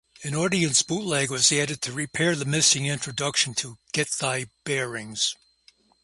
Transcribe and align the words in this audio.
An 0.23 0.33
audience 0.33 0.81
bootleg 0.81 1.29
was 1.29 1.51
added 1.51 1.79
to 1.83 1.91
repair 1.93 2.35
the 2.35 2.43
missing 2.43 2.87
introduction 2.87 3.53
to 3.53 3.77
"Get 3.93 4.09
Thy 4.19 4.47
Bearings". 4.63 5.35